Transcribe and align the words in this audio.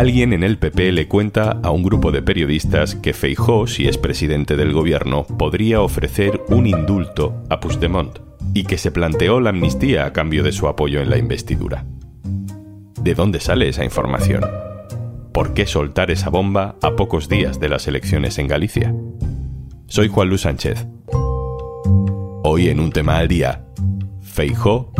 alguien 0.00 0.32
en 0.32 0.42
el 0.42 0.56
PP 0.56 0.92
le 0.92 1.08
cuenta 1.08 1.60
a 1.62 1.70
un 1.70 1.82
grupo 1.82 2.10
de 2.10 2.22
periodistas 2.22 2.94
que 2.94 3.12
Feijó, 3.12 3.66
si 3.66 3.86
es 3.86 3.98
presidente 3.98 4.56
del 4.56 4.72
gobierno, 4.72 5.26
podría 5.26 5.82
ofrecer 5.82 6.40
un 6.48 6.66
indulto 6.66 7.44
a 7.50 7.60
Puigdemont 7.60 8.18
y 8.54 8.64
que 8.64 8.78
se 8.78 8.92
planteó 8.92 9.40
la 9.40 9.50
amnistía 9.50 10.06
a 10.06 10.14
cambio 10.14 10.42
de 10.42 10.52
su 10.52 10.68
apoyo 10.68 11.02
en 11.02 11.10
la 11.10 11.18
investidura. 11.18 11.84
¿De 13.02 13.14
dónde 13.14 13.40
sale 13.40 13.68
esa 13.68 13.84
información? 13.84 14.42
¿Por 15.34 15.52
qué 15.52 15.66
soltar 15.66 16.10
esa 16.10 16.30
bomba 16.30 16.76
a 16.80 16.96
pocos 16.96 17.28
días 17.28 17.60
de 17.60 17.68
las 17.68 17.86
elecciones 17.86 18.38
en 18.38 18.48
Galicia? 18.48 18.94
Soy 19.86 20.08
Juan 20.08 20.30
Luis 20.30 20.40
Sánchez. 20.40 20.86
Hoy 22.42 22.70
en 22.70 22.80
un 22.80 22.90
tema 22.90 23.18
al 23.18 23.28
día, 23.28 23.66
Feijó, 24.22 24.92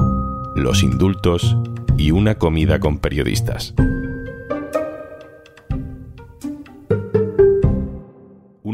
los 0.57 0.83
indultos 0.83 1.57
y 1.97 2.11
una 2.11 2.35
comida 2.35 2.81
con 2.81 2.99
periodistas. 2.99 3.75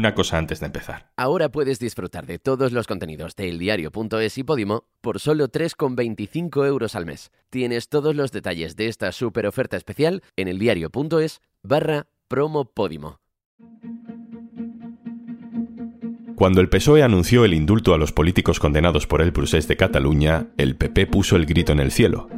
Una 0.07 0.15
cosa 0.15 0.37
antes 0.37 0.61
de 0.61 0.67
empezar. 0.67 1.11
Ahora 1.17 1.49
puedes 1.49 1.79
disfrutar 1.79 2.25
de 2.25 2.39
todos 2.39 2.71
los 2.71 2.87
contenidos 2.87 3.35
de 3.35 3.49
eldiario.es 3.49 4.37
y 4.37 4.43
Podimo 4.45 4.85
por 5.01 5.19
solo 5.19 5.49
3,25 5.49 6.65
euros 6.65 6.95
al 6.95 7.05
mes. 7.05 7.29
Tienes 7.49 7.89
todos 7.89 8.15
los 8.15 8.31
detalles 8.31 8.77
de 8.77 8.87
esta 8.87 9.11
super 9.11 9.45
oferta 9.45 9.75
especial 9.75 10.23
en 10.37 10.47
eldiario.es 10.47 11.41
barra 11.61 12.07
promo 12.29 12.71
Podimo. 12.71 13.19
Cuando 16.37 16.61
el 16.61 16.69
PSOE 16.69 17.03
anunció 17.03 17.43
el 17.43 17.53
indulto 17.53 17.93
a 17.93 17.97
los 17.97 18.13
políticos 18.13 18.61
condenados 18.61 19.07
por 19.07 19.21
el 19.21 19.33
procés 19.33 19.67
de 19.67 19.75
Cataluña, 19.75 20.47
el 20.55 20.77
PP 20.77 21.07
puso 21.07 21.35
el 21.35 21.45
grito 21.45 21.73
en 21.73 21.81
el 21.81 21.91
cielo. 21.91 22.29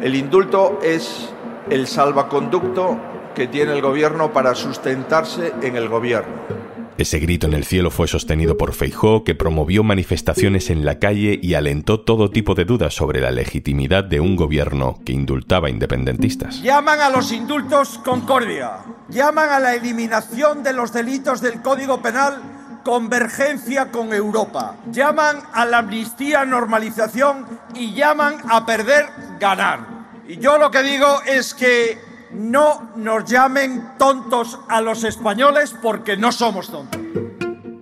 El 0.00 0.14
indulto 0.14 0.78
es 0.80 1.34
el 1.70 1.88
salvaconducto 1.88 3.00
que 3.34 3.48
tiene 3.48 3.72
el 3.72 3.82
gobierno 3.82 4.32
para 4.32 4.54
sustentarse 4.54 5.52
en 5.60 5.74
el 5.74 5.88
gobierno. 5.88 6.65
Ese 6.98 7.18
grito 7.18 7.46
en 7.46 7.52
el 7.52 7.64
cielo 7.64 7.90
fue 7.90 8.08
sostenido 8.08 8.56
por 8.56 8.72
Feijó, 8.72 9.22
que 9.22 9.34
promovió 9.34 9.84
manifestaciones 9.84 10.70
en 10.70 10.86
la 10.86 10.98
calle 10.98 11.38
y 11.42 11.52
alentó 11.52 12.00
todo 12.00 12.30
tipo 12.30 12.54
de 12.54 12.64
dudas 12.64 12.94
sobre 12.94 13.20
la 13.20 13.30
legitimidad 13.30 14.02
de 14.02 14.20
un 14.20 14.34
gobierno 14.34 14.98
que 15.04 15.12
indultaba 15.12 15.68
independentistas. 15.68 16.62
Llaman 16.62 17.00
a 17.00 17.10
los 17.10 17.32
indultos 17.32 18.00
concordia, 18.02 18.78
llaman 19.10 19.50
a 19.50 19.60
la 19.60 19.74
eliminación 19.74 20.62
de 20.62 20.72
los 20.72 20.90
delitos 20.90 21.42
del 21.42 21.60
Código 21.60 22.00
Penal 22.00 22.80
convergencia 22.82 23.90
con 23.90 24.14
Europa, 24.14 24.76
llaman 24.92 25.38
a 25.52 25.64
la 25.64 25.78
amnistía 25.78 26.44
normalización 26.44 27.44
y 27.74 27.92
llaman 27.92 28.36
a 28.48 28.64
perder 28.64 29.06
ganar. 29.40 29.80
Y 30.28 30.38
yo 30.38 30.56
lo 30.56 30.70
que 30.70 30.84
digo 30.84 31.20
es 31.26 31.52
que 31.52 32.05
no 32.36 32.90
nos 32.96 33.24
llamen 33.30 33.82
tontos 33.98 34.58
a 34.68 34.80
los 34.80 35.04
españoles 35.04 35.74
porque 35.82 36.16
no 36.16 36.32
somos 36.32 36.70
tontos. 36.70 37.00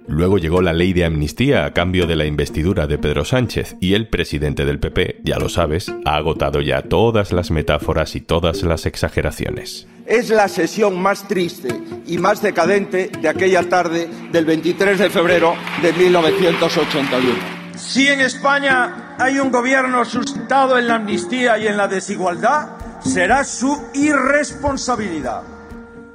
Luego 0.07 0.39
llegó 0.39 0.63
la 0.63 0.73
ley 0.73 0.93
de 0.93 1.05
amnistía 1.05 1.65
a 1.65 1.73
cambio 1.73 2.07
de 2.07 2.15
la 2.15 2.25
investidura 2.25 2.87
de 2.87 2.99
Pedro 2.99 3.25
Sánchez 3.25 3.75
y 3.81 3.95
el 3.95 4.07
presidente 4.07 4.65
del 4.65 4.79
PP, 4.79 5.23
ya 5.25 5.39
lo 5.39 5.49
sabes, 5.49 5.93
ha 6.05 6.15
agotado 6.15 6.61
ya 6.61 6.83
todas 6.83 7.33
las 7.33 7.51
metáforas 7.51 8.15
y 8.15 8.21
todas 8.21 8.63
las 8.63 8.87
exageraciones. 8.87 9.89
Es 10.07 10.31
la 10.31 10.47
sesión 10.47 11.03
más 11.03 11.27
triste 11.27 11.69
y 12.07 12.19
más 12.19 12.43
decadente 12.43 13.11
de 13.21 13.29
aquella 13.29 13.69
tarde 13.69 14.09
del 14.31 14.45
23 14.45 15.01
de 15.01 15.11
febrero 15.11 15.57
de 15.83 15.93
1981. 15.93 17.65
Si 17.77 18.07
en 18.07 18.21
España 18.21 19.17
hay 19.19 19.41
un 19.41 19.51
gobierno 19.51 20.05
sustentado 20.05 20.79
en 20.79 20.87
la 20.87 20.95
amnistía 20.95 21.59
y 21.59 21.67
en 21.67 21.77
la 21.77 21.89
desigualdad, 21.89 22.74
será 23.05 23.45
su 23.45 23.77
irresponsabilidad. 23.95 25.43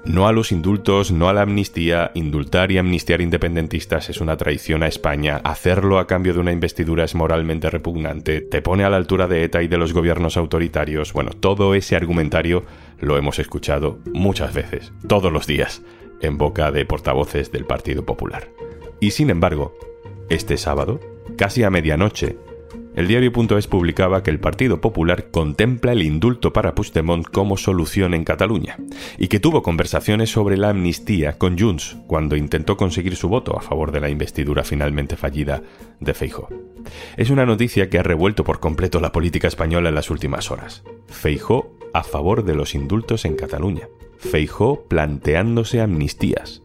No 0.06 0.28
a 0.28 0.32
los 0.32 0.52
indultos, 0.52 1.12
no 1.12 1.30
a 1.30 1.34
la 1.34 1.44
amnistía. 1.44 2.10
Indultar 2.16 2.72
y 2.72 2.80
amnistiar 2.80 3.22
independentistas 3.22 4.10
es 4.10 4.22
una 4.22 4.38
traición 4.38 4.82
a 4.82 4.88
España. 4.88 5.40
Hacerlo 5.44 6.00
a 6.00 6.08
cambio 6.08 6.34
de 6.34 6.40
una 6.40 6.52
investidura 6.52 7.04
es 7.04 7.14
moralmente 7.14 7.70
repugnante. 7.70 8.42
Te 8.42 8.62
pone 8.62 8.84
a 8.84 8.90
la 8.90 8.98
altura 8.98 9.28
de 9.28 9.44
ETA 9.44 9.62
y 9.62 9.68
de 9.68 9.78
los 9.78 9.94
gobiernos 9.94 10.36
autoritarios. 10.36 11.14
Bueno, 11.14 11.32
todo 11.40 11.76
ese 11.76 11.96
argumentario 11.96 12.64
lo 13.00 13.18
hemos 13.18 13.38
escuchado 13.38 14.00
muchas 14.12 14.54
veces, 14.54 14.92
todos 15.08 15.32
los 15.32 15.46
días, 15.46 15.84
en 16.22 16.38
boca 16.40 16.72
de 16.72 16.86
portavoces 16.86 17.52
del 17.52 17.66
Partido 17.66 18.04
Popular. 18.04 18.50
Y 19.00 19.12
sin 19.12 19.30
embargo, 19.30 19.78
este 20.30 20.58
sábado, 20.58 21.00
casi 21.38 21.64
a 21.64 21.70
medianoche, 21.70 22.38
el 22.96 23.08
diario.es 23.08 23.68
publicaba 23.68 24.24
que 24.24 24.32
el 24.32 24.40
Partido 24.40 24.82
Popular 24.82 25.28
contempla 25.32 25.92
el 25.92 26.02
indulto 26.02 26.52
para 26.52 26.76
Puigdemont 26.76 27.26
como 27.26 27.56
solución 27.56 28.14
en 28.14 28.24
Cataluña 28.24 28.78
y 29.18 29.28
que 29.28 29.40
tuvo 29.40 29.62
conversaciones 29.62 30.32
sobre 30.32 30.58
la 30.58 30.70
amnistía 30.70 31.38
con 31.38 31.58
Junts 31.58 31.98
cuando 32.08 32.36
intentó 32.36 32.78
conseguir 32.78 33.16
su 33.16 33.30
voto 33.30 33.58
a 33.58 33.62
favor 33.62 33.92
de 33.92 34.00
la 34.00 34.10
investidura 34.10 34.64
finalmente 34.64 35.16
fallida 35.16 35.62
de 36.00 36.14
Feijo. 36.14 36.50
Es 37.16 37.30
una 37.30 37.46
noticia 37.46 37.90
que 37.90 38.00
ha 38.00 38.04
revuelto 38.04 38.44
por 38.44 38.60
completo 38.60 39.00
la 39.00 39.12
política 39.12 39.48
española 39.48 39.90
en 39.90 39.96
las 39.96 40.10
últimas 40.10 40.52
horas. 40.52 40.84
Feijó 41.08 41.76
a 41.94 42.04
favor 42.04 42.44
de 42.44 42.56
los 42.56 42.76
indultos 42.76 43.26
en 43.26 43.36
Cataluña. 43.36 43.88
Feijó 44.18 44.86
planteándose 44.88 45.82
amnistías. 45.82 46.64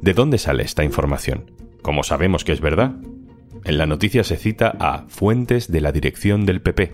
¿De 0.00 0.12
dónde 0.12 0.38
sale 0.38 0.62
esta 0.62 0.84
información? 0.84 1.50
¿Cómo 1.82 2.02
sabemos 2.02 2.44
que 2.44 2.52
es 2.52 2.60
verdad? 2.60 2.94
En 3.64 3.78
la 3.78 3.86
noticia 3.86 4.24
se 4.24 4.36
cita 4.36 4.74
a 4.80 5.04
fuentes 5.08 5.70
de 5.70 5.80
la 5.80 5.92
dirección 5.92 6.46
del 6.46 6.60
PP. 6.60 6.92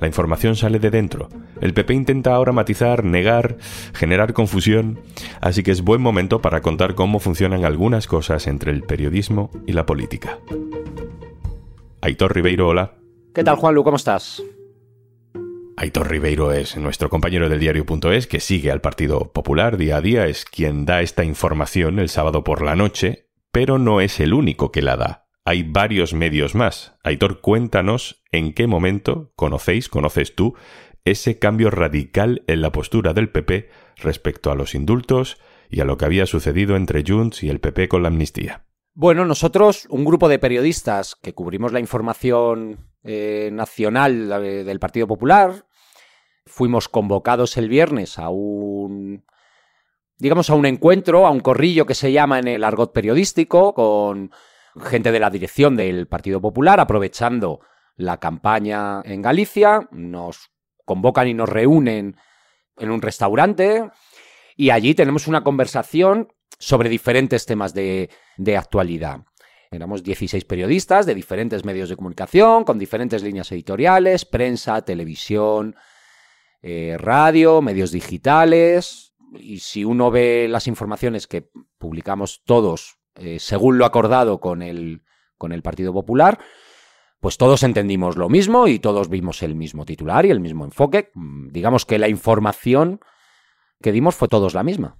La 0.00 0.08
información 0.08 0.56
sale 0.56 0.78
de 0.78 0.90
dentro. 0.90 1.28
El 1.60 1.72
PP 1.72 1.94
intenta 1.94 2.34
ahora 2.34 2.52
matizar, 2.52 3.04
negar, 3.04 3.58
generar 3.92 4.32
confusión, 4.32 4.98
así 5.40 5.62
que 5.62 5.70
es 5.70 5.82
buen 5.82 6.00
momento 6.00 6.40
para 6.40 6.62
contar 6.62 6.94
cómo 6.94 7.20
funcionan 7.20 7.64
algunas 7.64 8.06
cosas 8.06 8.46
entre 8.46 8.72
el 8.72 8.82
periodismo 8.82 9.50
y 9.66 9.72
la 9.72 9.86
política. 9.86 10.38
Aitor 12.00 12.34
Ribeiro, 12.34 12.68
hola. 12.68 12.94
¿Qué 13.34 13.44
tal, 13.44 13.56
Juanlu? 13.56 13.84
¿Cómo 13.84 13.96
estás? 13.96 14.42
Aitor 15.76 16.10
Ribeiro 16.10 16.52
es 16.52 16.76
nuestro 16.76 17.08
compañero 17.08 17.48
del 17.48 17.60
diario.es 17.60 18.26
que 18.26 18.40
sigue 18.40 18.70
al 18.70 18.80
Partido 18.80 19.30
Popular 19.32 19.76
día 19.76 19.98
a 19.98 20.00
día, 20.00 20.26
es 20.26 20.44
quien 20.44 20.86
da 20.86 21.02
esta 21.02 21.24
información 21.24 21.98
el 21.98 22.08
sábado 22.08 22.42
por 22.42 22.62
la 22.62 22.74
noche, 22.74 23.28
pero 23.52 23.78
no 23.78 24.00
es 24.00 24.18
el 24.18 24.34
único 24.34 24.72
que 24.72 24.82
la 24.82 24.96
da 24.96 25.29
hay 25.44 25.62
varios 25.62 26.14
medios 26.14 26.54
más. 26.54 26.96
Aitor, 27.02 27.40
cuéntanos 27.40 28.22
en 28.32 28.52
qué 28.52 28.66
momento 28.66 29.32
conocéis, 29.36 29.88
conoces 29.88 30.34
tú, 30.34 30.54
ese 31.04 31.38
cambio 31.38 31.70
radical 31.70 32.44
en 32.46 32.60
la 32.60 32.72
postura 32.72 33.12
del 33.14 33.30
PP 33.30 33.70
respecto 33.96 34.50
a 34.50 34.54
los 34.54 34.74
indultos 34.74 35.38
y 35.70 35.80
a 35.80 35.84
lo 35.84 35.96
que 35.96 36.04
había 36.04 36.26
sucedido 36.26 36.76
entre 36.76 37.04
Junts 37.06 37.42
y 37.42 37.48
el 37.48 37.60
PP 37.60 37.88
con 37.88 38.02
la 38.02 38.08
amnistía. 38.08 38.66
Bueno, 38.92 39.24
nosotros, 39.24 39.86
un 39.88 40.04
grupo 40.04 40.28
de 40.28 40.38
periodistas 40.38 41.14
que 41.14 41.32
cubrimos 41.32 41.72
la 41.72 41.80
información 41.80 42.90
eh, 43.04 43.50
nacional 43.52 44.28
del 44.28 44.80
Partido 44.80 45.06
Popular, 45.06 45.64
fuimos 46.44 46.88
convocados 46.88 47.56
el 47.56 47.68
viernes 47.68 48.18
a 48.18 48.28
un 48.28 49.24
digamos 50.18 50.50
a 50.50 50.54
un 50.54 50.66
encuentro, 50.66 51.26
a 51.26 51.30
un 51.30 51.40
corrillo 51.40 51.86
que 51.86 51.94
se 51.94 52.12
llama 52.12 52.38
en 52.38 52.48
el 52.48 52.62
argot 52.62 52.92
periodístico 52.92 53.72
con 53.72 54.30
gente 54.78 55.12
de 55.12 55.20
la 55.20 55.30
dirección 55.30 55.76
del 55.76 56.06
Partido 56.06 56.40
Popular, 56.40 56.80
aprovechando 56.80 57.60
la 57.96 58.18
campaña 58.18 59.02
en 59.04 59.22
Galicia, 59.22 59.88
nos 59.90 60.50
convocan 60.84 61.28
y 61.28 61.34
nos 61.34 61.48
reúnen 61.48 62.16
en 62.76 62.90
un 62.90 63.02
restaurante 63.02 63.90
y 64.60 64.70
allí 64.70 64.94
tenemos 64.94 65.26
una 65.26 65.42
conversación 65.42 66.28
sobre 66.58 66.90
diferentes 66.90 67.46
temas 67.46 67.72
de, 67.72 68.10
actualidad. 68.58 69.20
Éramos 69.70 70.02
16 70.02 70.44
periodistas 70.44 71.06
de 71.06 71.14
diferentes 71.14 71.64
medios 71.64 71.88
de 71.88 71.96
comunicación, 71.96 72.64
con 72.64 72.78
diferentes 72.78 73.22
líneas 73.22 73.50
editoriales, 73.52 74.26
prensa, 74.26 74.82
televisión, 74.82 75.76
eh, 76.60 76.96
radio, 76.98 77.62
medios 77.62 77.90
digitales. 77.90 79.14
Y 79.32 79.60
si 79.60 79.84
uno 79.84 80.10
ve 80.10 80.46
las 80.46 80.66
informaciones 80.66 81.26
que 81.26 81.48
publicamos 81.78 82.42
todos 82.44 82.99
eh, 83.20 83.38
según 83.38 83.78
lo 83.78 83.84
acordado 83.84 84.40
con 84.40 84.62
el, 84.62 85.02
con 85.38 85.52
el 85.52 85.62
Partido 85.62 85.92
Popular, 85.92 86.38
pues 87.20 87.36
todos 87.36 87.62
entendimos 87.62 88.16
lo 88.16 88.28
mismo 88.28 88.66
y 88.66 88.78
todos 88.78 89.08
vimos 89.08 89.42
el 89.42 89.54
mismo 89.54 89.84
titular 89.84 90.24
y 90.24 90.30
el 90.30 90.40
mismo 90.40 90.64
enfoque. 90.64 91.10
Mm, 91.14 91.48
digamos 91.48 91.84
que 91.84 91.98
la 91.98 92.08
información 92.08 93.00
que 93.82 93.92
dimos 93.92 94.14
fue 94.16 94.28
todos 94.28 94.54
la 94.54 94.62
misma. 94.62 94.96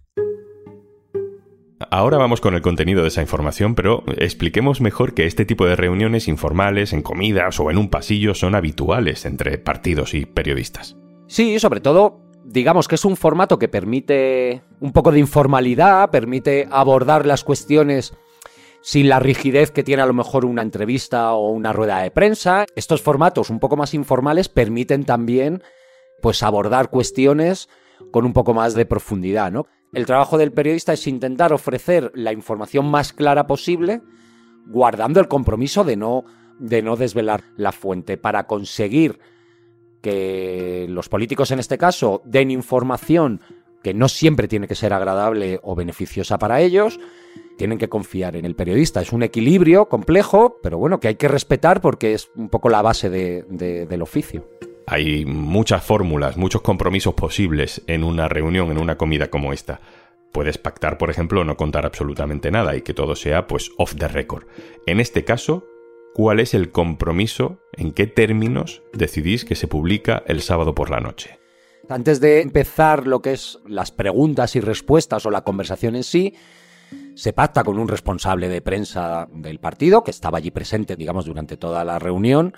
Ahora 1.90 2.19
vamos 2.19 2.43
con 2.43 2.55
el 2.55 2.61
contenido 2.61 3.02
de 3.02 3.08
esa 3.08 3.22
información, 3.22 3.75
pero 3.75 4.05
expliquemos 4.19 4.82
mejor 4.82 5.14
que 5.14 5.25
este 5.25 5.46
tipo 5.46 5.64
de 5.64 5.76
reuniones 5.76 6.28
informales, 6.28 6.93
en 6.93 7.02
comidas 7.02 7.58
o 7.58 7.70
en 7.70 7.78
un 7.78 7.88
pasillo, 7.88 8.34
son 8.34 8.55
habituales 8.55 9.25
entre 9.25 9.56
partidos 9.56 10.12
y 10.12 10.26
periodistas. 10.26 10.99
Sí, 11.26 11.58
sobre 11.58 11.81
todo 11.81 12.29
digamos 12.44 12.88
que 12.88 12.94
es 12.94 13.04
un 13.04 13.16
formato 13.16 13.58
que 13.58 13.69
permite 13.69 14.62
un 14.81 14.92
poco 14.92 15.12
de 15.12 15.19
informalidad, 15.19 16.10
permite 16.10 16.69
abordar 16.70 17.26
las 17.26 17.44
cuestiones 17.44 18.14
sin 18.82 19.08
la 19.08 19.20
rigidez 19.20 19.70
que 19.70 19.82
tiene 19.84 20.02
a 20.02 20.06
lo 20.06 20.14
mejor 20.14 20.44
una 20.44 20.62
entrevista 20.62 21.32
o 21.34 21.50
una 21.50 21.72
rueda 21.72 21.98
de 22.00 22.10
prensa. 22.10 22.66
Estos 22.75 23.02
formatos 23.02 23.50
un 23.50 23.60
poco 23.60 23.76
más 23.76 23.94
informales 23.94 24.48
permiten 24.48 25.04
también 25.04 25.62
pues 26.22 26.42
abordar 26.42 26.90
cuestiones 26.90 27.69
con 28.10 28.25
un 28.25 28.32
poco 28.32 28.54
más 28.54 28.75
de 28.75 28.87
profundidad, 28.87 29.52
¿no? 29.52 29.66
El 29.92 30.06
trabajo 30.06 30.38
del 30.38 30.52
periodista 30.52 30.92
es 30.92 31.06
intentar 31.06 31.52
ofrecer 31.52 32.12
la 32.14 32.32
información 32.32 32.88
más 32.90 33.12
clara 33.12 33.46
posible, 33.46 34.02
guardando 34.66 35.20
el 35.20 35.28
compromiso 35.28 35.82
de 35.84 35.96
no, 35.96 36.25
de 36.58 36.81
no 36.82 36.96
desvelar 36.96 37.42
la 37.56 37.72
fuente, 37.72 38.16
para 38.16 38.46
conseguir 38.46 39.19
que 40.00 40.87
los 40.88 41.08
políticos 41.08 41.50
en 41.50 41.58
este 41.58 41.79
caso 41.79 42.23
den 42.25 42.50
información 42.50 43.41
que 43.82 43.94
no 43.94 44.08
siempre 44.08 44.49
tiene 44.49 44.69
que 44.69 44.75
ser 44.75 44.93
agradable 44.93 45.58
o 45.62 45.75
beneficiosa 45.75 46.38
para 46.38 46.61
ellos, 46.61 47.00
tienen 47.56 47.79
que 47.79 47.88
confiar 47.88 48.37
en 48.37 48.44
el 48.44 48.55
periodista. 48.55 49.00
Es 49.00 49.12
un 49.12 49.23
equilibrio 49.23 49.88
complejo, 49.88 50.56
pero 50.62 50.79
bueno, 50.79 51.00
que 51.00 51.08
hay 51.08 51.17
que 51.17 51.29
respetar 51.29 51.81
porque 51.81 52.14
es 52.14 52.31
un 52.37 52.49
poco 52.49 52.69
la 52.69 52.82
base 52.82 53.11
del 53.11 54.02
oficio. 54.02 54.47
Hay 54.87 55.25
muchas 55.25 55.85
fórmulas, 55.85 56.37
muchos 56.37 56.62
compromisos 56.62 57.14
posibles 57.14 57.82
en 57.87 58.02
una 58.02 58.29
reunión, 58.29 58.70
en 58.70 58.79
una 58.79 58.97
comida 58.97 59.29
como 59.29 59.52
esta. 59.52 59.81
Puedes 60.32 60.58
pactar, 60.58 60.97
por 60.97 61.11
ejemplo, 61.11 61.44
no 61.44 61.56
contar 61.56 61.87
absolutamente 61.87 62.50
nada 62.50 62.76
y 62.76 62.82
que 62.82 62.94
todo 62.94 63.14
sea, 63.14 63.47
pues, 63.47 63.73
off 63.79 63.94
the 63.97 64.08
record. 64.08 64.44
En 64.87 65.00
este 65.00 65.25
caso, 65.25 65.64
¿cuál 66.14 66.40
es 66.40 66.54
el 66.54 66.70
compromiso? 66.70 67.58
¿En 67.72 67.92
qué 67.92 68.06
términos 68.06 68.82
decidís 68.92 69.44
que 69.44 69.54
se 69.54 69.68
publica 69.68 70.22
el 70.26 70.42
sábado 70.42 70.74
por 70.74 70.90
la 70.90 71.00
noche? 71.00 71.38
Antes 71.88 72.20
de 72.20 72.40
empezar 72.40 73.06
lo 73.06 73.20
que 73.20 73.32
es 73.32 73.58
las 73.66 73.90
preguntas 73.90 74.54
y 74.54 74.60
respuestas 74.60 75.26
o 75.26 75.30
la 75.30 75.42
conversación 75.42 75.96
en 75.96 76.04
sí, 76.04 76.34
se 77.14 77.32
pacta 77.32 77.64
con 77.64 77.78
un 77.78 77.88
responsable 77.88 78.48
de 78.48 78.62
prensa 78.62 79.28
del 79.32 79.58
partido, 79.58 80.04
que 80.04 80.10
estaba 80.10 80.38
allí 80.38 80.50
presente, 80.50 80.96
digamos, 80.96 81.24
durante 81.24 81.56
toda 81.56 81.84
la 81.84 81.98
reunión. 81.98 82.54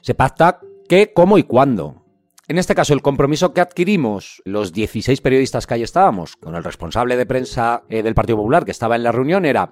Se 0.00 0.14
pacta 0.14 0.60
qué, 0.88 1.12
cómo 1.14 1.38
y 1.38 1.44
cuándo. 1.44 2.04
En 2.46 2.58
este 2.58 2.74
caso, 2.74 2.92
el 2.92 3.00
compromiso 3.00 3.54
que 3.54 3.62
adquirimos 3.62 4.42
los 4.44 4.72
16 4.72 5.20
periodistas 5.22 5.66
que 5.66 5.74
ahí 5.74 5.82
estábamos, 5.82 6.36
con 6.36 6.54
el 6.54 6.62
responsable 6.62 7.16
de 7.16 7.24
prensa 7.24 7.84
eh, 7.88 8.02
del 8.02 8.14
Partido 8.14 8.36
Popular 8.36 8.66
que 8.66 8.70
estaba 8.70 8.96
en 8.96 9.02
la 9.02 9.12
reunión, 9.12 9.46
era 9.46 9.70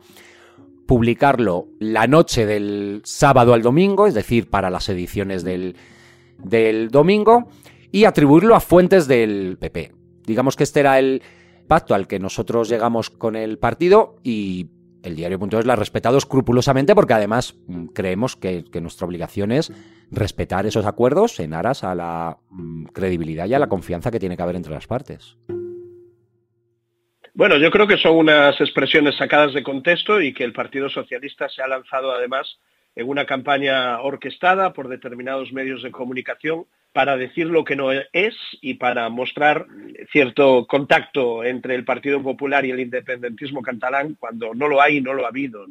publicarlo 0.93 1.69
la 1.79 2.07
noche 2.07 2.45
del 2.45 3.01
sábado 3.05 3.55
al 3.55 3.63
domingo, 3.63 4.07
es 4.07 4.13
decir, 4.13 4.51
para 4.51 4.69
las 4.69 4.91
ediciones 4.91 5.43
del, 5.43 5.75
del 6.37 6.91
domingo, 6.91 7.49
y 7.91 8.05
atribuirlo 8.05 8.55
a 8.55 8.61
fuentes 8.61 9.09
del 9.09 9.57
PP. 9.59 9.95
Digamos 10.27 10.55
que 10.55 10.65
este 10.65 10.81
era 10.81 10.99
el 10.99 11.23
pacto 11.67 11.95
al 11.95 12.07
que 12.07 12.19
nosotros 12.19 12.69
llegamos 12.69 13.09
con 13.09 13.37
el 13.37 13.59
partido 13.59 14.17
y 14.23 14.69
el 15.03 15.17
diario.es 15.17 15.65
la 15.65 15.73
ha 15.73 15.77
respetado 15.77 16.19
escrupulosamente 16.19 16.95
porque 16.95 17.15
además 17.15 17.55
mm, 17.69 17.87
creemos 17.87 18.37
que, 18.37 18.63
nuestra 18.83 19.07
obligación 19.07 19.51
es 19.51 19.73
respetar 20.11 20.67
esos 20.67 20.85
acuerdos 20.85 21.41
en 21.41 21.55
aras 21.55 21.85
a 21.85 21.95
la 21.95 22.37
mm, 22.51 22.85
credibilidad 22.93 23.47
y 23.47 23.55
a 23.55 23.59
la 23.59 23.71
confianza 23.71 24.11
que 24.11 24.21
tiene 24.21 24.37
que 24.37 24.43
haber 24.43 24.57
entre 24.57 24.75
las 24.75 24.87
partes. 24.87 25.39
Bueno, 27.35 27.57
yo 27.57 27.71
creo 27.71 27.87
que 27.87 27.97
son 27.97 28.17
unas 28.17 28.61
expresiones 28.61 29.17
sacadas 29.17 29.55
de 29.55 29.63
contexto 29.63 30.21
y 30.21 30.35
que 30.35 30.45
el 30.45 30.53
Partido 30.53 30.91
Socialista 30.91 31.49
se 31.49 31.63
ha 31.63 31.67
lanzado 31.67 32.13
además 32.13 32.59
en 32.95 33.09
una 33.09 33.25
campaña 33.25 34.01
orquestada 34.03 34.75
por 34.75 34.89
determinados 34.89 35.51
medios 35.51 35.83
de 35.83 35.91
comunicación 35.91 36.67
para 36.93 37.17
decir 37.17 37.47
lo 37.47 37.65
que 37.65 37.77
no 37.77 37.91
es 37.93 38.35
y 38.61 38.75
para 38.75 39.09
mostrar 39.09 39.67
cierto 40.11 40.67
contacto 40.67 41.45
entre 41.45 41.75
el 41.75 41.85
Partido 41.85 42.23
Popular 42.23 42.65
y 42.65 42.71
el 42.71 42.81
independentismo 42.81 43.63
catalán 43.63 44.17
cuando 44.19 44.55
no 44.55 44.69
lo 44.69 44.81
hay 44.81 44.99
y 44.99 45.01
no 45.01 45.15
lo 45.15 45.25
ha 45.25 45.29
habido. 45.29 45.65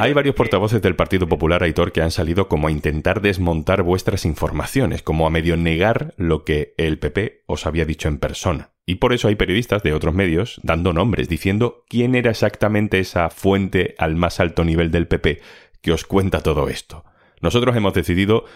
hay 0.00 0.12
varios 0.12 0.34
portavoces 0.34 0.82
del 0.82 0.96
Partido 0.96 1.28
Popular, 1.28 1.62
Aitor, 1.62 1.92
que 1.92 2.02
han 2.02 2.10
salido 2.10 2.48
como 2.48 2.68
a 2.68 2.72
intentar 2.72 3.20
desmontar 3.20 3.82
vuestras 3.82 4.24
informaciones, 4.24 5.02
como 5.02 5.26
a 5.26 5.30
medio 5.30 5.56
negar 5.56 6.14
lo 6.16 6.44
que 6.44 6.74
el 6.76 6.98
PP 6.98 7.42
os 7.46 7.66
había 7.66 7.84
dicho 7.84 8.08
en 8.08 8.18
persona. 8.18 8.70
Y 8.86 8.96
por 8.96 9.12
eso 9.12 9.28
hay 9.28 9.36
periodistas 9.36 9.82
de 9.82 9.92
otros 9.92 10.14
medios 10.14 10.60
dando 10.62 10.92
nombres, 10.92 11.28
diciendo 11.28 11.84
quién 11.88 12.14
era 12.14 12.30
exactamente 12.30 12.98
esa 12.98 13.30
fuente 13.30 13.94
al 13.98 14.16
más 14.16 14.40
alto 14.40 14.64
nivel 14.64 14.90
del 14.90 15.06
PP 15.06 15.40
que 15.80 15.92
os 15.92 16.04
cuenta 16.04 16.42
todo 16.42 16.68
esto. 16.68 17.04
Nosotros 17.40 17.76
hemos 17.76 17.92
decidido 17.92 18.46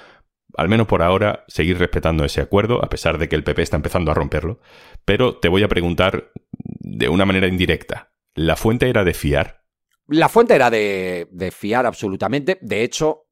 al 0.57 0.69
menos 0.69 0.87
por 0.87 1.03
ahora, 1.03 1.45
seguir 1.49 1.79
respetando 1.79 2.25
ese 2.25 2.41
acuerdo, 2.41 2.83
a 2.83 2.89
pesar 2.89 3.19
de 3.19 3.29
que 3.29 3.37
el 3.37 3.45
PP 3.45 3.63
está 3.63 3.77
empezando 3.77 4.11
a 4.11 4.15
romperlo. 4.15 4.61
Pero 5.05 5.37
te 5.37 5.49
voy 5.49 5.63
a 5.63 5.69
preguntar 5.69 6.33
de 6.81 7.09
una 7.09 7.27
manera 7.27 7.49
indirecta. 7.49 8.13
¿La 8.35 8.57
fuente 8.57 8.89
era 8.89 9.05
de 9.05 9.15
fiar? 9.15 9.63
La 10.07 10.29
fuente 10.29 10.55
era 10.55 10.71
de, 10.71 11.53
fiar 11.55 11.85
absolutamente. 11.85 12.59
De 12.63 12.83
hecho, 12.83 13.27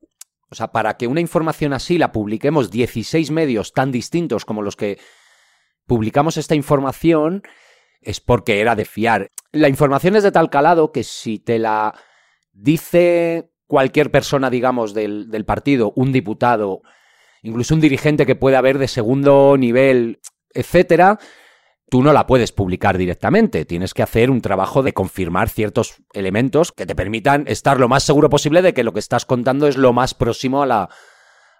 o 0.50 0.54
sea, 0.54 0.72
para 0.72 0.96
que 0.96 1.06
una 1.06 1.20
información 1.20 1.72
así 1.72 1.96
la 1.96 2.12
publiquemos 2.12 2.70
16 2.70 3.30
medios 3.30 3.72
tan 3.72 3.90
distintos 3.90 4.44
como 4.44 4.62
los 4.62 4.76
que 4.76 4.98
publicamos 5.86 6.36
esta 6.36 6.54
información, 6.54 7.42
es 8.02 8.20
porque 8.20 8.60
era 8.60 8.74
de 8.74 8.84
fiar. 8.84 9.30
La 9.52 9.68
información 9.68 10.16
es 10.16 10.22
de 10.22 10.32
tal 10.32 10.50
calado 10.50 10.92
que 10.92 11.02
si 11.02 11.38
te 11.38 11.58
la 11.58 11.94
dice 12.52 13.50
cualquier 13.66 14.10
persona, 14.10 14.50
digamos, 14.50 14.92
del, 14.92 15.30
del 15.30 15.44
partido, 15.44 15.92
un 15.96 16.12
diputado, 16.12 16.82
incluso 17.46 17.74
un 17.74 17.80
dirigente 17.80 18.26
que 18.26 18.34
puede 18.34 18.56
haber 18.56 18.78
de 18.78 18.88
segundo 18.88 19.56
nivel, 19.56 20.20
etcétera, 20.52 21.18
tú 21.88 22.02
no 22.02 22.12
la 22.12 22.26
puedes 22.26 22.52
publicar 22.52 22.98
directamente. 22.98 23.64
Tienes 23.64 23.94
que 23.94 24.02
hacer 24.02 24.30
un 24.30 24.40
trabajo 24.40 24.82
de 24.82 24.92
confirmar 24.92 25.48
ciertos 25.48 26.02
elementos 26.12 26.72
que 26.72 26.86
te 26.86 26.96
permitan 26.96 27.44
estar 27.46 27.78
lo 27.78 27.88
más 27.88 28.02
seguro 28.02 28.28
posible 28.28 28.62
de 28.62 28.74
que 28.74 28.84
lo 28.84 28.92
que 28.92 28.98
estás 28.98 29.24
contando 29.24 29.68
es 29.68 29.76
lo 29.76 29.92
más 29.92 30.14
próximo 30.14 30.62
a 30.62 30.66
la, 30.66 30.88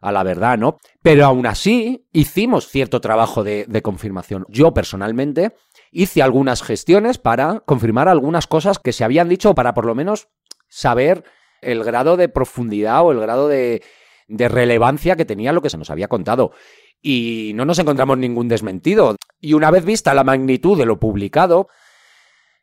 a 0.00 0.12
la 0.12 0.22
verdad, 0.24 0.58
¿no? 0.58 0.78
Pero 1.02 1.24
aún 1.24 1.46
así, 1.46 2.08
hicimos 2.12 2.68
cierto 2.68 3.00
trabajo 3.00 3.44
de, 3.44 3.64
de 3.68 3.82
confirmación. 3.82 4.44
Yo 4.48 4.74
personalmente 4.74 5.54
hice 5.92 6.20
algunas 6.20 6.62
gestiones 6.62 7.18
para 7.18 7.60
confirmar 7.60 8.08
algunas 8.08 8.48
cosas 8.48 8.80
que 8.80 8.92
se 8.92 9.04
habían 9.04 9.28
dicho 9.28 9.54
para 9.54 9.72
por 9.72 9.86
lo 9.86 9.94
menos 9.94 10.28
saber 10.68 11.22
el 11.62 11.84
grado 11.84 12.16
de 12.16 12.28
profundidad 12.28 13.04
o 13.04 13.12
el 13.12 13.20
grado 13.20 13.48
de 13.48 13.82
de 14.28 14.48
relevancia 14.48 15.16
que 15.16 15.24
tenía 15.24 15.52
lo 15.52 15.62
que 15.62 15.70
se 15.70 15.78
nos 15.78 15.90
había 15.90 16.08
contado. 16.08 16.52
Y 17.00 17.52
no 17.54 17.64
nos 17.64 17.78
encontramos 17.78 18.18
ningún 18.18 18.48
desmentido. 18.48 19.16
Y 19.40 19.52
una 19.52 19.70
vez 19.70 19.84
vista 19.84 20.14
la 20.14 20.24
magnitud 20.24 20.78
de 20.78 20.86
lo 20.86 20.98
publicado, 20.98 21.68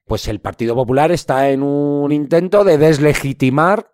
pues 0.06 0.28
el 0.28 0.40
Partido 0.40 0.76
Popular 0.76 1.12
está 1.12 1.50
en 1.50 1.64
un 1.64 2.12
intento 2.12 2.64
de 2.64 2.78
deslegitimar 2.78 3.94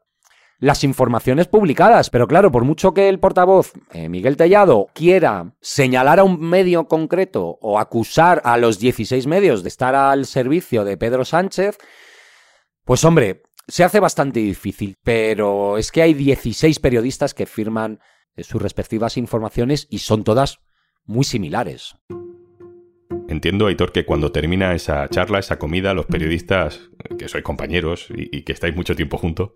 las 0.59 0.83
informaciones 0.83 1.47
publicadas. 1.47 2.09
Pero 2.09 2.27
claro, 2.27 2.51
por 2.51 2.65
mucho 2.65 2.93
que 2.93 3.09
el 3.09 3.19
portavoz 3.19 3.73
eh, 3.91 4.09
Miguel 4.09 4.37
Tellado 4.37 4.87
quiera 4.93 5.53
señalar 5.61 6.19
a 6.19 6.23
un 6.23 6.39
medio 6.39 6.87
concreto 6.87 7.57
o 7.61 7.79
acusar 7.79 8.41
a 8.43 8.57
los 8.57 8.79
16 8.79 9.27
medios 9.27 9.63
de 9.63 9.69
estar 9.69 9.95
al 9.95 10.25
servicio 10.25 10.83
de 10.83 10.97
Pedro 10.97 11.25
Sánchez, 11.25 11.77
pues 12.83 13.03
hombre, 13.05 13.43
se 13.69 13.83
hace 13.83 13.99
bastante 13.99 14.39
difícil, 14.39 14.97
pero 15.03 15.77
es 15.77 15.91
que 15.91 16.01
hay 16.01 16.13
16 16.13 16.79
periodistas 16.79 17.33
que 17.33 17.45
firman 17.45 17.99
eh, 18.35 18.43
sus 18.43 18.61
respectivas 18.61 19.17
informaciones 19.17 19.87
y 19.89 19.99
son 19.99 20.23
todas 20.23 20.59
muy 21.05 21.23
similares. 21.23 21.95
Entiendo, 23.27 23.67
Aitor, 23.67 23.91
que 23.91 24.05
cuando 24.05 24.31
termina 24.31 24.73
esa 24.73 25.07
charla, 25.07 25.39
esa 25.39 25.59
comida, 25.59 25.93
los 25.93 26.07
periodistas, 26.07 26.89
que 27.17 27.27
sois 27.27 27.43
compañeros 27.43 28.07
y, 28.09 28.41
que 28.41 28.53
estáis 28.53 28.75
mucho 28.75 28.95
tiempo 28.95 29.17
juntos, 29.17 29.51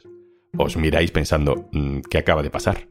os 0.56 0.78
miráis 0.78 1.12
pensando, 1.12 1.70
mm, 1.72 2.02
¿qué 2.10 2.20
acaba 2.20 2.44
de 2.44 2.52
pasar? 2.52 2.88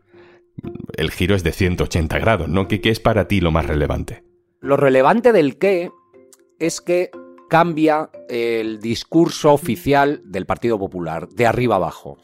El 0.97 1.13
giro 1.13 1.37
es 1.37 1.45
de 1.45 1.53
180 1.53 2.19
grados, 2.19 2.49
¿no? 2.49 2.67
¿Qué, 2.67 2.81
qué 2.81 2.91
es 2.91 2.99
para 2.99 3.29
ti 3.29 3.41
lo 3.41 3.53
más 3.53 3.67
relevante? 3.67 4.25
Lo 4.61 4.77
relevante 4.77 5.33
del 5.33 5.57
qué 5.57 5.91
es 6.59 6.81
que 6.81 7.11
cambia 7.49 8.11
el 8.33 8.81
discurso 8.81 9.53
oficial 9.53 10.23
del 10.25 10.47
Partido 10.47 10.79
Popular, 10.79 11.29
de 11.29 11.45
arriba 11.45 11.77
abajo. 11.77 12.17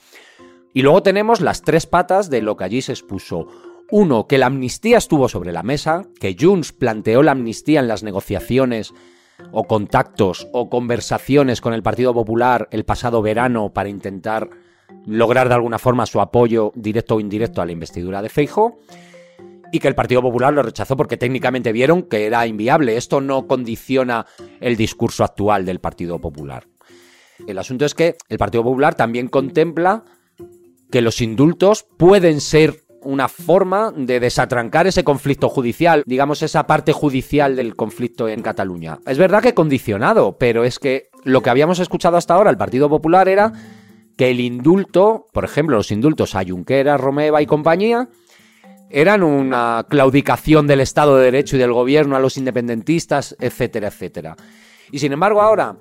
Y 0.73 0.81
luego 0.81 1.03
tenemos 1.03 1.43
las 1.43 1.61
tres 1.61 1.85
patas 1.87 2.31
de 2.31 2.41
lo 2.41 2.57
que 2.57 2.65
allí 2.65 2.81
se 2.81 2.93
expuso. 2.93 3.47
Uno, 3.91 4.27
que 4.27 4.39
la 4.39 4.47
amnistía 4.47 4.97
estuvo 4.97 5.29
sobre 5.29 5.53
la 5.53 5.63
mesa, 5.63 6.07
que 6.19 6.35
Junts 6.39 6.73
planteó 6.73 7.23
la 7.23 7.33
amnistía 7.33 7.81
en 7.81 7.89
las 7.89 8.03
negociaciones 8.03 8.95
o 9.53 9.65
contactos 9.65 10.49
o 10.53 10.71
conversaciones 10.71 11.61
con 11.61 11.75
el 11.75 11.83
Partido 11.83 12.15
Popular 12.15 12.69
el 12.71 12.87
pasado 12.87 13.21
verano 13.21 13.75
para 13.75 13.91
intentar 13.91 14.49
lograr 15.05 15.49
de 15.49 15.57
alguna 15.57 15.79
forma 15.79 16.07
su 16.07 16.23
apoyo 16.23 16.73
directo 16.75 17.17
o 17.17 17.21
indirecto 17.21 17.61
a 17.61 17.67
la 17.67 17.73
investidura 17.73 18.23
de 18.23 18.31
Feijo 18.31 18.79
y 19.73 19.79
que 19.79 19.89
el 19.89 19.95
Partido 19.95 20.23
Popular 20.23 20.53
lo 20.53 20.63
rechazó 20.63 20.97
porque 20.97 21.17
técnicamente 21.17 21.73
vieron 21.73 22.03
que 22.03 22.27
era 22.27 22.47
inviable. 22.47 22.97
Esto 22.97 23.21
no 23.21 23.47
condiciona 23.47 24.27
el 24.61 24.77
discurso 24.77 25.25
actual 25.25 25.65
del 25.65 25.81
Partido 25.81 26.19
Popular. 26.19 26.67
El 27.47 27.59
asunto 27.59 27.85
es 27.85 27.95
que 27.95 28.17
el 28.29 28.39
Partido 28.39 28.65
Popular 28.65 28.95
también 28.95 29.29
contempla 29.29 30.05
que 30.91 31.03
los 31.03 31.21
indultos 31.21 31.87
pueden 31.97 32.41
ser 32.41 32.83
una 33.03 33.29
forma 33.29 33.93
de 33.97 34.19
desatrancar 34.19 34.87
ese 34.87 35.05
conflicto 35.05 35.49
judicial, 35.49 36.03
digamos 36.05 36.43
esa 36.43 36.67
parte 36.67 36.93
judicial 36.93 37.55
del 37.55 37.77
conflicto 37.77 38.29
en 38.29 38.43
Cataluña. 38.43 38.99
Es 39.07 39.19
verdad 39.19 39.43
que 39.43 39.55
condicionado, 39.55 40.37
pero 40.37 40.65
es 40.65 40.79
que 40.79 41.09
lo 41.25 41.43
que 41.43 41.51
habíamos 41.51 41.79
escuchado 41.79 42.17
hasta 42.17 42.35
ahora 42.35 42.51
el 42.51 42.57
Partido 42.57 42.89
Popular 42.89 43.29
era 43.29 43.53
que 44.17 44.31
el 44.31 44.41
indulto, 44.41 45.27
por 45.33 45.45
ejemplo, 45.45 45.77
los 45.77 45.93
indultos 45.93 46.35
a 46.35 46.45
Junqueras, 46.45 47.01
Romeva 47.01 47.41
y 47.41 47.47
compañía, 47.47 48.09
eran 48.91 49.23
una 49.23 49.87
claudicación 49.89 50.67
del 50.67 50.81
Estado 50.81 51.17
de 51.17 51.25
Derecho 51.25 51.57
y 51.57 51.59
del 51.59 51.73
gobierno 51.73 52.17
a 52.17 52.21
los 52.21 52.37
independentistas, 52.37 53.37
etcétera, 53.39 53.89
etcétera. 53.89 54.37
Y 54.91 54.99
sin 54.99 55.13
embargo 55.13 55.43
ahora 55.43 55.77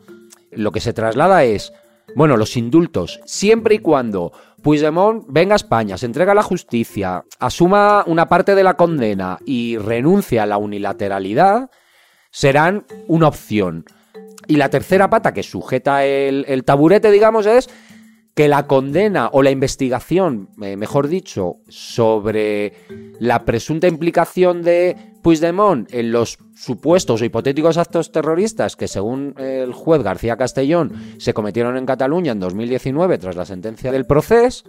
lo 0.52 0.72
que 0.72 0.80
se 0.80 0.94
traslada 0.94 1.44
es, 1.44 1.74
bueno, 2.16 2.38
los 2.38 2.58
indultos, 2.58 3.20
siempre 3.26 3.76
y 3.76 3.80
cuando 3.80 4.32
Puigdemont 4.62 5.26
venga 5.28 5.56
a 5.56 5.58
España, 5.58 5.98
se 5.98 6.06
entrega 6.06 6.32
a 6.32 6.36
la 6.36 6.44
justicia, 6.44 7.24
asuma 7.40 8.04
una 8.08 8.28
parte 8.28 8.56
de 8.56 8.64
la 8.64 8.76
condena 8.76 9.38
y 9.46 9.78
renuncia 9.78 10.44
a 10.44 10.48
la 10.48 10.58
unilateralidad, 10.58 11.70
serán 12.32 12.86
una 13.08 13.28
opción. 13.28 13.86
Y 14.48 14.56
la 14.56 14.70
tercera 14.70 15.10
pata 15.10 15.34
que 15.34 15.44
sujeta 15.44 16.06
el, 16.06 16.46
el 16.48 16.64
taburete, 16.64 17.12
digamos, 17.12 17.46
es 17.46 17.70
que 18.38 18.48
la 18.48 18.68
condena 18.68 19.32
o 19.34 19.42
la 19.42 19.50
investigación, 19.50 20.50
eh, 20.62 20.78
mejor 20.78 21.08
dicho, 21.08 21.56
sobre 21.70 22.72
la 23.20 23.46
presunta 23.46 23.88
implicación 23.88 24.62
de 24.62 24.96
Puigdemont 25.24 25.92
en 25.92 26.12
los 26.12 26.38
supuestos 26.56 27.20
o 27.20 27.26
hipotéticos 27.26 27.80
actos 27.80 28.12
terroristas 28.12 28.76
que 28.76 28.88
según 28.88 29.34
el 29.40 29.74
juez 29.74 30.04
García 30.04 30.38
Castellón 30.38 30.94
se 31.18 31.34
cometieron 31.34 31.78
en 31.78 31.88
Cataluña 31.88 32.32
en 32.32 32.40
2019 32.40 33.18
tras 33.18 33.36
la 33.36 33.46
sentencia 33.46 33.92
del 33.92 34.06
proceso, 34.06 34.66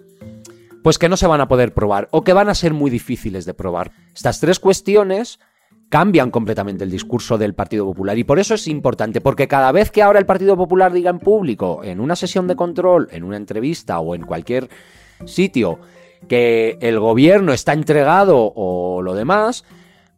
pues 0.82 0.98
que 0.98 1.10
no 1.10 1.18
se 1.18 1.26
van 1.26 1.42
a 1.42 1.48
poder 1.48 1.74
probar 1.74 2.08
o 2.10 2.24
que 2.24 2.32
van 2.32 2.48
a 2.48 2.54
ser 2.54 2.72
muy 2.72 2.90
difíciles 2.90 3.44
de 3.44 3.52
probar. 3.52 3.92
Estas 4.14 4.40
tres 4.40 4.60
cuestiones 4.60 5.40
cambian 5.88 6.30
completamente 6.30 6.84
el 6.84 6.90
discurso 6.90 7.38
del 7.38 7.54
Partido 7.54 7.84
Popular. 7.86 8.16
Y 8.18 8.24
por 8.24 8.38
eso 8.38 8.54
es 8.54 8.68
importante, 8.68 9.20
porque 9.20 9.48
cada 9.48 9.72
vez 9.72 9.90
que 9.90 10.02
ahora 10.02 10.18
el 10.18 10.26
Partido 10.26 10.56
Popular 10.56 10.92
diga 10.92 11.10
en 11.10 11.18
público, 11.18 11.82
en 11.82 12.00
una 12.00 12.16
sesión 12.16 12.46
de 12.46 12.56
control, 12.56 13.08
en 13.10 13.24
una 13.24 13.36
entrevista 13.36 13.98
o 14.00 14.14
en 14.14 14.22
cualquier 14.22 14.68
sitio, 15.24 15.78
que 16.26 16.78
el 16.80 16.98
gobierno 16.98 17.52
está 17.52 17.72
entregado 17.72 18.52
o 18.54 19.02
lo 19.02 19.14
demás, 19.14 19.64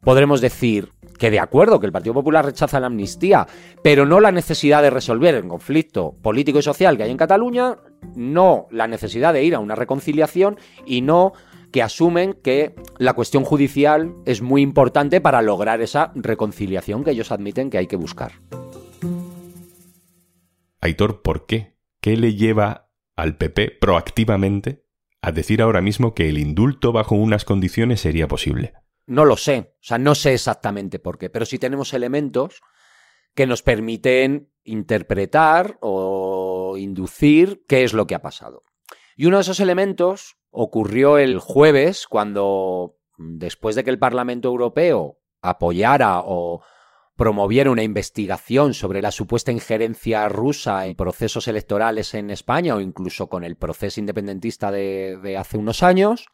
podremos 0.00 0.40
decir 0.40 0.90
que 1.18 1.30
de 1.30 1.38
acuerdo, 1.38 1.78
que 1.78 1.86
el 1.86 1.92
Partido 1.92 2.14
Popular 2.14 2.46
rechaza 2.46 2.80
la 2.80 2.86
amnistía, 2.86 3.46
pero 3.82 4.06
no 4.06 4.20
la 4.20 4.32
necesidad 4.32 4.80
de 4.82 4.88
resolver 4.88 5.34
el 5.34 5.46
conflicto 5.46 6.14
político 6.22 6.58
y 6.58 6.62
social 6.62 6.96
que 6.96 7.02
hay 7.02 7.10
en 7.10 7.18
Cataluña, 7.18 7.76
no 8.16 8.66
la 8.70 8.86
necesidad 8.88 9.34
de 9.34 9.44
ir 9.44 9.54
a 9.54 9.58
una 9.58 9.74
reconciliación 9.74 10.58
y 10.86 11.02
no 11.02 11.34
que 11.72 11.82
asumen 11.82 12.34
que 12.34 12.74
la 12.98 13.14
cuestión 13.14 13.44
judicial 13.44 14.14
es 14.26 14.42
muy 14.42 14.62
importante 14.62 15.20
para 15.20 15.42
lograr 15.42 15.80
esa 15.80 16.12
reconciliación 16.14 17.04
que 17.04 17.12
ellos 17.12 17.32
admiten 17.32 17.70
que 17.70 17.78
hay 17.78 17.86
que 17.86 17.96
buscar. 17.96 18.32
Aitor, 20.80 21.22
¿por 21.22 21.46
qué? 21.46 21.76
¿Qué 22.00 22.16
le 22.16 22.34
lleva 22.34 22.90
al 23.16 23.36
PP 23.36 23.78
proactivamente 23.80 24.84
a 25.20 25.32
decir 25.32 25.60
ahora 25.60 25.82
mismo 25.82 26.14
que 26.14 26.28
el 26.28 26.38
indulto 26.38 26.92
bajo 26.92 27.14
unas 27.14 27.44
condiciones 27.44 28.00
sería 28.00 28.26
posible? 28.26 28.72
No 29.06 29.24
lo 29.24 29.36
sé, 29.36 29.74
o 29.74 29.82
sea, 29.82 29.98
no 29.98 30.14
sé 30.14 30.34
exactamente 30.34 30.98
por 30.98 31.18
qué, 31.18 31.28
pero 31.28 31.44
sí 31.44 31.58
tenemos 31.58 31.92
elementos 31.92 32.62
que 33.34 33.46
nos 33.46 33.62
permiten 33.62 34.50
interpretar 34.64 35.78
o 35.80 36.76
inducir 36.78 37.64
qué 37.68 37.84
es 37.84 37.92
lo 37.92 38.06
que 38.06 38.14
ha 38.14 38.22
pasado. 38.22 38.62
Y 39.16 39.26
uno 39.26 39.36
de 39.36 39.42
esos 39.42 39.60
elementos 39.60 40.39
ocurrió 40.50 41.18
el 41.18 41.38
jueves 41.38 42.06
cuando, 42.06 42.96
después 43.16 43.76
de 43.76 43.84
que 43.84 43.90
el 43.90 43.98
Parlamento 43.98 44.48
Europeo 44.48 45.18
apoyara 45.40 46.20
o 46.24 46.62
promoviera 47.20 47.70
una 47.70 47.82
investigación 47.82 48.72
sobre 48.72 49.02
la 49.02 49.10
supuesta 49.10 49.52
injerencia 49.52 50.26
rusa 50.30 50.86
en 50.86 50.96
procesos 50.96 51.48
electorales 51.48 52.14
en 52.14 52.30
España 52.30 52.74
o 52.74 52.80
incluso 52.80 53.28
con 53.28 53.44
el 53.44 53.56
proceso 53.56 54.00
independentista 54.00 54.70
de, 54.70 55.36
hace 55.38 55.58
unos 55.58 55.82
años, 55.82 56.28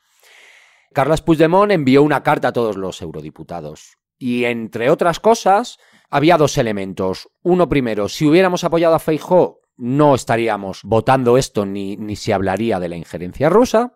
Carles 0.92 1.22
Puigdemont 1.22 1.72
envió 1.72 2.04
una 2.04 2.22
carta 2.22 2.48
a 2.48 2.52
todos 2.52 2.76
los 2.76 3.02
eurodiputados. 3.02 3.98
Y 4.16 4.44
entre 4.44 4.88
otras 4.88 5.18
cosas, 5.18 5.78
había 6.08 6.38
dos 6.38 6.56
elementos. 6.56 7.28
Uno 7.42 7.68
primero, 7.68 8.08
si 8.08 8.24
hubiéramos 8.24 8.62
apoyado 8.62 8.94
a 8.94 9.00
Feijóo, 9.00 9.62
no 9.76 10.14
estaríamos 10.14 10.82
votando 10.84 11.36
esto 11.36 11.66
ni, 11.66 11.96
ni 11.96 12.14
se 12.14 12.32
hablaría 12.32 12.78
de 12.78 12.88
la 12.88 12.96
injerencia 12.96 13.48
rusa. 13.48 13.95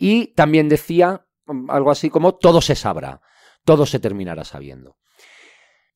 Y 0.00 0.28
también 0.28 0.70
decía 0.70 1.26
mm, 1.46 1.70
algo 1.70 1.90
así 1.90 2.08
como 2.10 2.34
todo 2.34 2.60
se 2.62 2.74
sabrá, 2.74 3.20
todo 3.64 3.86
se 3.86 4.00
terminará 4.00 4.44
sabiendo. 4.44 4.96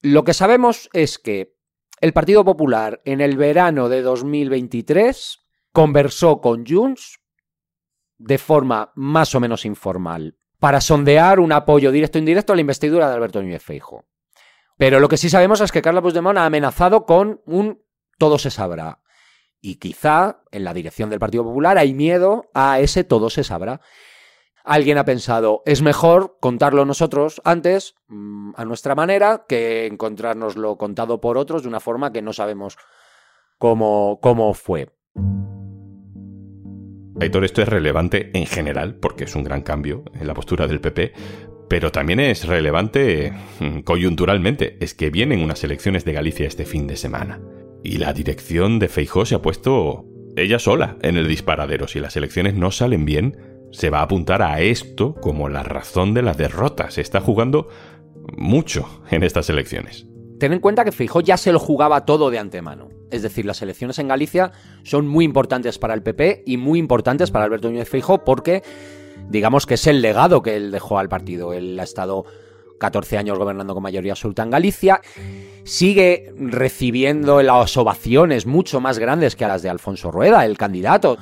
Lo 0.02 0.22
que 0.22 0.34
sabemos 0.34 0.90
es 0.92 1.18
que 1.18 1.56
el 2.00 2.12
Partido 2.12 2.44
Popular 2.44 3.00
en 3.06 3.22
el 3.22 3.38
verano 3.38 3.88
de 3.88 4.02
2023 4.02 5.40
conversó 5.72 6.42
con 6.42 6.66
Junts 6.66 7.18
de 8.18 8.36
forma 8.36 8.92
más 8.94 9.34
o 9.34 9.40
menos 9.40 9.64
informal 9.64 10.36
para 10.58 10.82
sondear 10.82 11.40
un 11.40 11.52
apoyo 11.52 11.90
directo 11.90 12.18
o 12.18 12.20
indirecto 12.20 12.52
a 12.52 12.56
la 12.56 12.60
investidura 12.60 13.08
de 13.08 13.14
Alberto 13.14 13.40
Núñez 13.40 13.62
Feijo. 13.62 14.04
Pero 14.76 15.00
lo 15.00 15.08
que 15.08 15.16
sí 15.16 15.30
sabemos 15.30 15.62
es 15.62 15.72
que 15.72 15.82
Carla 15.82 16.02
Puigdemont 16.02 16.38
ha 16.38 16.44
amenazado 16.44 17.06
con 17.06 17.40
un 17.46 17.82
todo 18.18 18.38
se 18.38 18.50
sabrá. 18.50 19.00
Y 19.64 19.76
quizá 19.76 20.42
en 20.50 20.62
la 20.62 20.74
dirección 20.74 21.08
del 21.08 21.18
Partido 21.18 21.42
Popular 21.42 21.78
hay 21.78 21.94
miedo 21.94 22.50
a 22.52 22.80
ese 22.80 23.02
todo 23.02 23.30
se 23.30 23.44
sabrá. 23.44 23.80
Alguien 24.62 24.98
ha 24.98 25.06
pensado, 25.06 25.62
es 25.64 25.80
mejor 25.80 26.36
contarlo 26.38 26.84
nosotros 26.84 27.40
antes, 27.46 27.94
mm, 28.08 28.50
a 28.56 28.66
nuestra 28.66 28.94
manera, 28.94 29.46
que 29.48 29.86
encontrárnoslo 29.86 30.76
contado 30.76 31.18
por 31.18 31.38
otros 31.38 31.62
de 31.62 31.68
una 31.68 31.80
forma 31.80 32.12
que 32.12 32.20
no 32.20 32.34
sabemos 32.34 32.76
cómo, 33.56 34.18
cómo 34.20 34.52
fue. 34.52 34.90
Aitor, 37.18 37.44
esto 37.46 37.62
es 37.62 37.68
relevante 37.68 38.32
en 38.34 38.44
general, 38.44 38.96
porque 38.96 39.24
es 39.24 39.34
un 39.34 39.44
gran 39.44 39.62
cambio 39.62 40.04
en 40.12 40.26
la 40.26 40.34
postura 40.34 40.66
del 40.66 40.82
PP, 40.82 41.14
pero 41.70 41.90
también 41.90 42.20
es 42.20 42.46
relevante 42.46 43.32
mm, 43.60 43.78
coyunturalmente. 43.78 44.76
Es 44.84 44.92
que 44.92 45.08
vienen 45.08 45.42
unas 45.42 45.64
elecciones 45.64 46.04
de 46.04 46.12
Galicia 46.12 46.46
este 46.46 46.66
fin 46.66 46.86
de 46.86 46.96
semana. 46.96 47.40
Y 47.84 47.98
la 47.98 48.14
dirección 48.14 48.78
de 48.78 48.88
Feijó 48.88 49.26
se 49.26 49.34
ha 49.34 49.42
puesto 49.42 50.06
ella 50.36 50.58
sola 50.58 50.96
en 51.02 51.18
el 51.18 51.28
disparadero. 51.28 51.86
Si 51.86 52.00
las 52.00 52.16
elecciones 52.16 52.54
no 52.54 52.70
salen 52.70 53.04
bien, 53.04 53.36
se 53.72 53.90
va 53.90 53.98
a 53.98 54.04
apuntar 54.04 54.40
a 54.40 54.62
esto 54.62 55.14
como 55.14 55.50
la 55.50 55.62
razón 55.62 56.14
de 56.14 56.22
la 56.22 56.32
derrota. 56.32 56.90
Se 56.90 57.02
está 57.02 57.20
jugando 57.20 57.68
mucho 58.38 58.88
en 59.10 59.22
estas 59.22 59.50
elecciones. 59.50 60.06
Ten 60.40 60.54
en 60.54 60.60
cuenta 60.60 60.84
que 60.84 60.92
Feijó 60.92 61.20
ya 61.20 61.36
se 61.36 61.52
lo 61.52 61.58
jugaba 61.58 62.06
todo 62.06 62.30
de 62.30 62.38
antemano. 62.38 62.88
Es 63.10 63.22
decir, 63.22 63.44
las 63.44 63.60
elecciones 63.60 63.98
en 63.98 64.08
Galicia 64.08 64.52
son 64.82 65.06
muy 65.06 65.26
importantes 65.26 65.78
para 65.78 65.92
el 65.92 66.02
PP 66.02 66.42
y 66.46 66.56
muy 66.56 66.78
importantes 66.78 67.30
para 67.30 67.44
Alberto 67.44 67.68
Núñez 67.68 67.90
Feijó 67.90 68.24
porque 68.24 68.62
digamos 69.28 69.66
que 69.66 69.74
es 69.74 69.86
el 69.86 70.00
legado 70.00 70.40
que 70.40 70.56
él 70.56 70.70
dejó 70.70 70.98
al 70.98 71.10
partido. 71.10 71.52
Él 71.52 71.78
ha 71.78 71.84
estado 71.84 72.24
14 72.78 73.18
años 73.18 73.38
gobernando 73.38 73.74
con 73.74 73.82
mayoría 73.82 74.12
absoluta 74.12 74.42
en 74.42 74.50
Galicia, 74.50 75.00
sigue 75.64 76.32
recibiendo 76.36 77.42
las 77.42 77.76
ovaciones 77.76 78.46
mucho 78.46 78.80
más 78.80 78.98
grandes 78.98 79.36
que 79.36 79.44
a 79.44 79.48
las 79.48 79.62
de 79.62 79.70
Alfonso 79.70 80.10
Rueda, 80.10 80.44
el 80.44 80.58
candidato. 80.58 81.16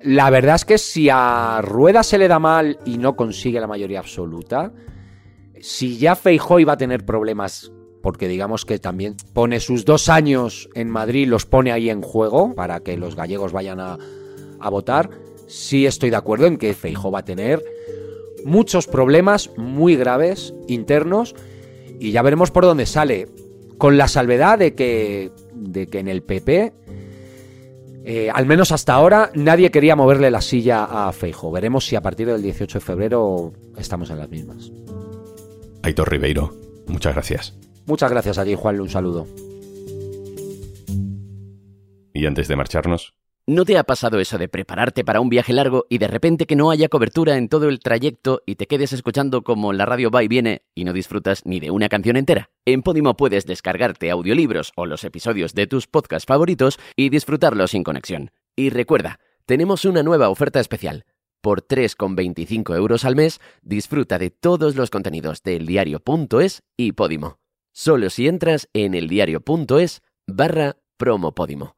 La 0.00 0.30
verdad 0.30 0.56
es 0.56 0.64
que 0.64 0.78
si 0.78 1.08
a 1.10 1.60
Rueda 1.62 2.02
se 2.02 2.18
le 2.18 2.28
da 2.28 2.38
mal 2.38 2.78
y 2.84 2.98
no 2.98 3.16
consigue 3.16 3.60
la 3.60 3.66
mayoría 3.66 3.98
absoluta, 3.98 4.72
si 5.60 5.98
ya 5.98 6.14
Feijóo 6.14 6.60
iba 6.60 6.74
a 6.74 6.78
tener 6.78 7.04
problemas, 7.04 7.72
porque 8.02 8.28
digamos 8.28 8.64
que 8.64 8.78
también 8.78 9.16
pone 9.32 9.58
sus 9.60 9.84
dos 9.84 10.08
años 10.08 10.68
en 10.74 10.88
Madrid, 10.88 11.26
los 11.26 11.46
pone 11.46 11.72
ahí 11.72 11.90
en 11.90 12.02
juego 12.02 12.54
para 12.54 12.80
que 12.80 12.96
los 12.96 13.16
gallegos 13.16 13.52
vayan 13.52 13.80
a, 13.80 13.98
a 14.60 14.70
votar, 14.70 15.10
sí 15.48 15.84
estoy 15.86 16.10
de 16.10 16.16
acuerdo 16.16 16.46
en 16.46 16.58
que 16.58 16.74
Feijóo 16.74 17.10
va 17.10 17.20
a 17.20 17.24
tener 17.24 17.62
muchos 18.48 18.86
problemas 18.86 19.50
muy 19.56 19.96
graves 19.96 20.54
internos 20.66 21.34
y 22.00 22.12
ya 22.12 22.22
veremos 22.22 22.50
por 22.50 22.64
dónde 22.64 22.86
sale. 22.86 23.28
Con 23.76 23.96
la 23.96 24.08
salvedad 24.08 24.58
de 24.58 24.74
que, 24.74 25.30
de 25.54 25.86
que 25.86 26.00
en 26.00 26.08
el 26.08 26.22
PP, 26.22 26.72
eh, 28.04 28.30
al 28.32 28.46
menos 28.46 28.72
hasta 28.72 28.94
ahora, 28.94 29.30
nadie 29.34 29.70
quería 29.70 29.94
moverle 29.94 30.30
la 30.30 30.40
silla 30.40 30.84
a 30.84 31.12
Feijo. 31.12 31.52
Veremos 31.52 31.86
si 31.86 31.94
a 31.94 32.00
partir 32.00 32.26
del 32.26 32.42
18 32.42 32.78
de 32.78 32.84
febrero 32.84 33.52
estamos 33.76 34.10
en 34.10 34.18
las 34.18 34.28
mismas. 34.28 34.72
Aitor 35.84 36.10
Ribeiro, 36.10 36.52
muchas 36.88 37.14
gracias. 37.14 37.56
Muchas 37.86 38.10
gracias 38.10 38.38
a 38.38 38.44
ti, 38.44 38.54
Juan. 38.56 38.80
Un 38.80 38.88
saludo. 38.88 39.26
Y 42.12 42.26
antes 42.26 42.48
de 42.48 42.56
marcharnos, 42.56 43.14
¿No 43.48 43.64
te 43.64 43.78
ha 43.78 43.84
pasado 43.84 44.20
eso 44.20 44.36
de 44.36 44.46
prepararte 44.46 45.04
para 45.04 45.22
un 45.22 45.30
viaje 45.30 45.54
largo 45.54 45.86
y 45.88 45.96
de 45.96 46.06
repente 46.06 46.44
que 46.44 46.54
no 46.54 46.70
haya 46.70 46.90
cobertura 46.90 47.38
en 47.38 47.48
todo 47.48 47.70
el 47.70 47.80
trayecto 47.80 48.42
y 48.44 48.56
te 48.56 48.66
quedes 48.66 48.92
escuchando 48.92 49.42
como 49.42 49.72
la 49.72 49.86
radio 49.86 50.10
va 50.10 50.22
y 50.22 50.28
viene 50.28 50.66
y 50.74 50.84
no 50.84 50.92
disfrutas 50.92 51.46
ni 51.46 51.58
de 51.58 51.70
una 51.70 51.88
canción 51.88 52.18
entera? 52.18 52.50
En 52.66 52.82
Podimo 52.82 53.16
puedes 53.16 53.46
descargarte 53.46 54.10
audiolibros 54.10 54.72
o 54.76 54.84
los 54.84 55.02
episodios 55.02 55.54
de 55.54 55.66
tus 55.66 55.86
podcasts 55.86 56.26
favoritos 56.26 56.78
y 56.94 57.08
disfrutarlos 57.08 57.70
sin 57.70 57.84
conexión. 57.84 58.32
Y 58.54 58.68
recuerda, 58.68 59.18
tenemos 59.46 59.86
una 59.86 60.02
nueva 60.02 60.28
oferta 60.28 60.60
especial. 60.60 61.06
Por 61.40 61.66
3,25 61.66 62.76
euros 62.76 63.06
al 63.06 63.16
mes, 63.16 63.40
disfruta 63.62 64.18
de 64.18 64.28
todos 64.28 64.76
los 64.76 64.90
contenidos 64.90 65.42
de 65.42 65.56
eldiario.es 65.56 66.64
y 66.76 66.92
Podimo. 66.92 67.38
Solo 67.72 68.10
si 68.10 68.28
entras 68.28 68.68
en 68.74 68.94
eldiario.es 68.94 70.02
barra 70.26 70.76
promopodimo. 70.98 71.77